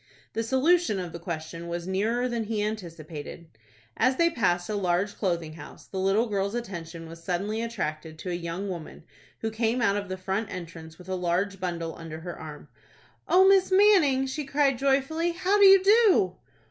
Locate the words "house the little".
5.53-6.25